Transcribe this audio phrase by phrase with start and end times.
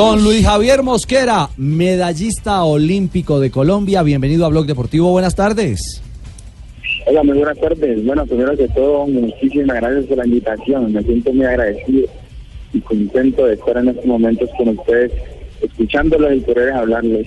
[0.00, 6.02] Don Luis Javier Mosquera, medallista olímpico de Colombia, bienvenido a Blog Deportivo, buenas tardes.
[7.06, 8.02] Hola, muy buenas tardes.
[8.06, 10.90] Bueno, primero que todo, muchísimas gracias por la invitación.
[10.90, 12.08] Me siento muy agradecido
[12.72, 15.12] y contento de estar en estos momentos con ustedes,
[15.60, 17.26] escuchándolos y poder hablarles.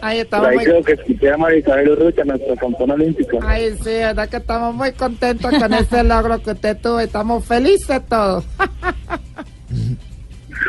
[0.00, 3.38] Ahí Por estamos ahí muy, creo que escuché a María Isabel Urrutia, nuestra campeona olímpica.
[3.42, 6.98] ay, sí, verdad que estamos muy contentos con ese logro que usted tuvo.
[6.98, 8.44] Estamos felices todos.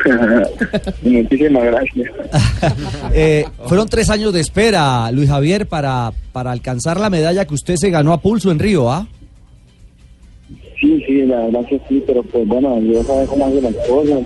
[1.02, 2.10] muchísimas gracias.
[3.14, 7.76] Eh, fueron tres años de espera, Luis Javier, para, para alcanzar la medalla que usted
[7.76, 9.06] se ganó a pulso en Río, ¿ah?
[10.80, 14.20] Sí, sí, la verdad que sí, pero pues bueno, yo sabe cómo hacer las cosas.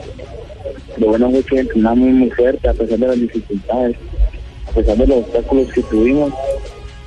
[0.99, 3.97] Lo bueno fue que entrenamos muy fuerte a pesar de las dificultades,
[4.69, 6.33] a pesar de los obstáculos que tuvimos,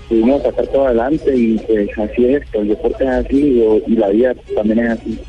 [0.09, 3.95] pudimos sacar todo adelante y pues así es, esto, el deporte es así y, y
[3.95, 5.19] la vida también es así.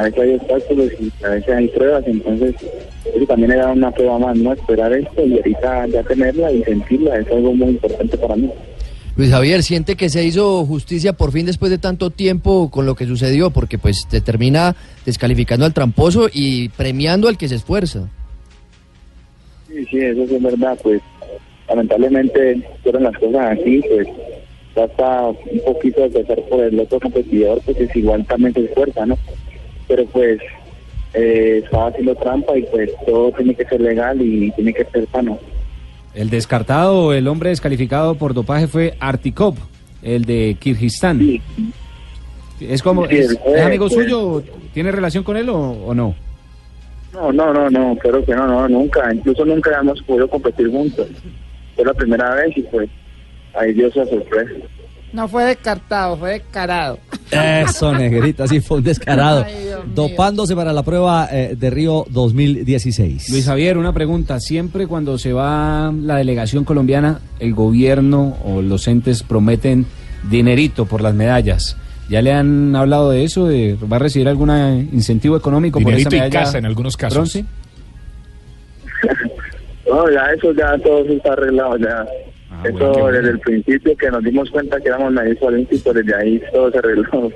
[0.00, 2.54] A veces hay obstáculos y a veces hay pruebas, entonces
[3.04, 4.54] eso también era una prueba más, ¿no?
[4.54, 8.50] Esperar esto y ahorita ya tenerla y sentirla es algo muy importante para mí.
[9.16, 12.94] Luis Javier, ¿siente que se hizo justicia por fin después de tanto tiempo con lo
[12.94, 13.50] que sucedió?
[13.50, 18.08] Porque pues te termina descalificando al tramposo y premiando al que se esfuerza.
[19.68, 21.02] Sí, sí, eso sí es verdad, pues
[21.68, 24.08] lamentablemente fueron las cosas así, pues
[24.74, 29.04] basta un poquito de empezar por el otro competidor, pues es igual también se esfuerza,
[29.04, 29.18] ¿no?
[29.90, 30.38] Pero pues
[31.14, 35.08] eh, estaba haciendo trampa y pues todo tiene que ser legal y tiene que ser
[35.10, 35.36] sano.
[36.14, 39.56] El descartado, el hombre descalificado por dopaje fue Artikov,
[40.02, 41.18] el de Kirguistán.
[41.18, 41.42] Sí,
[42.60, 43.94] ¿Es como, Sí, es, amigo pues.
[43.94, 44.42] suyo?
[44.72, 46.14] ¿Tiene relación con él o, o no?
[47.12, 51.08] no, no, no, no, creo que no, no, nunca, incluso nunca hemos podido competir juntos.
[51.74, 52.88] Fue la primera vez y pues
[53.54, 54.52] ahí Dios se sorpresa.
[55.12, 56.98] No fue descartado, fue descarado.
[57.30, 59.44] Eso, negrita, sí, fue un descarado.
[59.44, 59.92] Ay, Dios mío.
[59.94, 63.30] Dopándose para la prueba eh, de Río 2016.
[63.30, 64.38] Luis Javier, una pregunta.
[64.40, 69.86] Siempre cuando se va la delegación colombiana, el gobierno o los entes prometen
[70.28, 71.76] dinerito por las medallas.
[72.08, 73.46] ¿Ya le han hablado de eso?
[73.46, 74.50] De, ¿Va a recibir algún
[74.92, 77.16] incentivo económico Dinerito por esa medalla casa en algunos casos.
[77.16, 77.44] bronce?
[79.88, 82.06] No, ya eso ya todo está arreglado ya.
[82.62, 83.16] Ah, eso bueno, qué bueno.
[83.18, 86.78] desde el principio que nos dimos cuenta que éramos medallistas olímpicos, desde ahí todo se
[86.78, 87.32] arregló.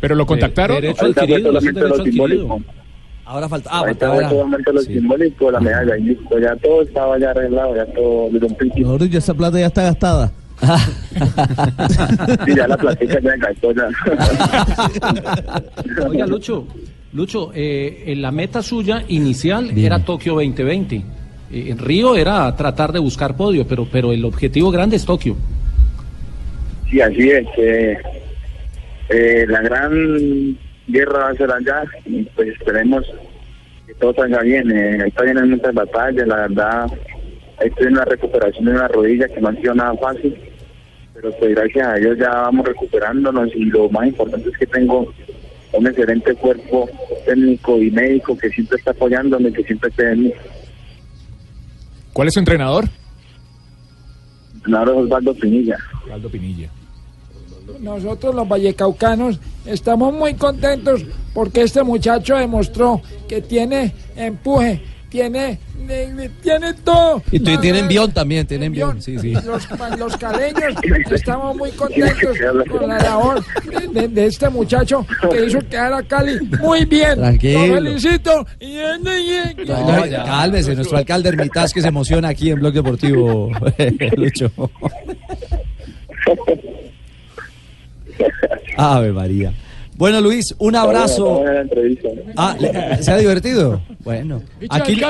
[0.00, 0.80] Pero lo contactaron.
[0.80, 2.60] derecho adquirido, lo derecho simbólico.
[3.26, 3.70] Ahora falta.
[3.72, 4.28] Ah, fue ahora.
[4.28, 4.94] solamente lo Sí.
[4.94, 8.98] simbólico, la medalla, y listo, ya todo estaba ya arreglado, ya todo desde un principio.
[8.98, 10.32] Dicho, esa plata ya está gastada.
[12.46, 13.88] Y ya la platica ya gastó ya.
[16.08, 16.66] Oiga, Lucho,
[17.12, 21.02] Lucho, eh, eh, la meta suya inicial era Tokio 2020.
[21.54, 25.36] Eh, en Río era tratar de buscar podio, pero, pero el objetivo grande es Tokio.
[26.90, 27.46] Sí, así es.
[27.56, 33.04] eh, la gran guerra va a ser allá y pues esperemos
[33.86, 34.68] que todo salga bien.
[34.70, 36.86] Eh, ahí todavía hay muchas batallas, la verdad.
[37.60, 40.36] Estoy en una recuperación de una rodilla que no ha sido nada fácil,
[41.14, 45.12] pero pues gracias a Dios ya vamos recuperándonos y lo más importante es que tengo
[45.72, 46.88] un excelente cuerpo
[47.24, 50.32] técnico y médico que siempre está apoyándome, que siempre esté en.
[52.14, 52.88] ¿Cuál es su entrenador?
[54.72, 55.76] Ahora Osvaldo Pinilla.
[56.10, 56.70] Aldo Pinilla.
[57.80, 61.04] Nosotros los vallecaucanos estamos muy contentos
[61.34, 64.82] porque este muchacho demostró que tiene empuje,
[65.14, 65.60] tiene,
[66.42, 67.22] tiene todo.
[67.30, 69.32] Y tú- tiene ah, envión también, tiene envión, sí, sí.
[69.32, 70.74] Los, los caleños
[71.12, 72.36] estamos muy contentos
[72.68, 77.14] con la labor de, de- de este muchacho que hizo quedar a Cali muy bien.
[77.14, 77.66] Tranquilo.
[77.66, 78.44] Lo felicito.
[79.68, 83.52] No, ya, cálmese, nuestro alcalde Hermitage que se emociona aquí en Blog Deportivo,
[84.16, 84.50] Lucho.
[88.76, 89.52] Ave María.
[90.04, 91.42] Bueno, Luis, un abrazo.
[92.36, 93.80] Ah, ¿le- ¿se ha divertido?
[94.00, 95.00] Bueno, aquí,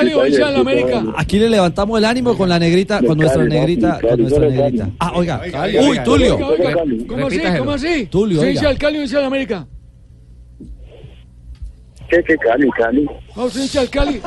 [1.17, 4.89] aquí le levantamos el ánimo con la negrita, con nuestra negrita, con nuestra negrita.
[4.97, 5.41] Ah, oiga.
[5.51, 5.99] Cali, Uy.
[5.99, 6.37] Tulio.
[7.09, 7.41] ¿Cómo así?
[7.57, 8.05] ¿Cómo así?
[8.05, 9.67] Tulio, Se dice al Cali o dice al América?
[12.09, 13.05] ¿Qué, qué Cali, Cali?
[13.35, 14.21] No, se dice al Cali.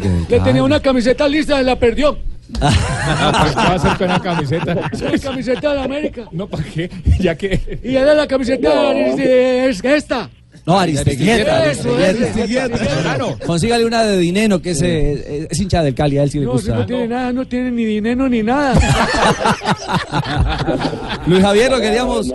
[0.00, 2.16] que del Le tenía una camiseta lista, la perdió.
[2.60, 4.74] Ah, ¿Qué va a hacer con la camiseta?
[4.92, 6.24] La camiseta de la América.
[6.32, 6.90] No, ¿para qué?
[7.20, 7.80] Ya que...
[7.82, 10.28] Y era la camiseta de- es esta.
[10.66, 11.62] No, Aristeguieta.
[11.62, 13.18] Aristeguieta.
[13.44, 16.46] Consígale una de dinero que es, eh, es hincha del Cali, a él sí le
[16.46, 16.76] No, si gusta.
[16.78, 18.74] no tiene nada, no tiene ni dinero ni nada.
[21.26, 22.30] Luis Javier, lo queríamos,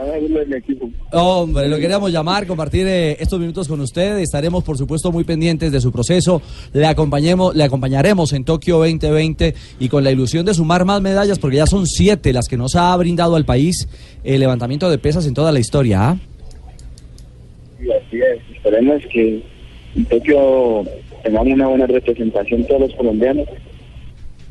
[1.12, 4.20] hombre, lo queríamos llamar, compartir eh, estos minutos con usted.
[4.20, 6.42] Estaremos, por supuesto, muy pendientes de su proceso.
[6.74, 11.40] Le acompañemos, le acompañaremos en Tokio 2020 y con la ilusión de sumar más medallas,
[11.40, 13.88] porque ya son siete las que nos ha brindado al país
[14.24, 16.10] el levantamiento de pesas en toda la historia.
[16.10, 16.18] ¿ah?
[18.12, 18.56] Y así es.
[18.56, 19.42] Esperemos que
[19.96, 20.86] en Tokio
[21.24, 23.48] tengamos una buena representación todos los colombianos,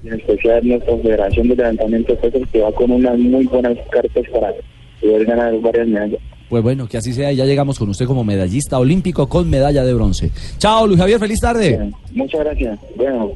[0.03, 3.77] y en especial nuestra Federación de Levantamiento de Pesas que va con unas muy buenas
[3.91, 4.53] cartas para
[5.01, 6.21] poder ganar varias medallas.
[6.49, 9.93] Pues bueno, que así sea ya llegamos con usted como medallista olímpico con medalla de
[9.93, 10.31] bronce.
[10.59, 11.91] Chao, Luis Javier, feliz tarde.
[12.13, 12.79] Muchas gracias.
[12.97, 13.33] Bueno.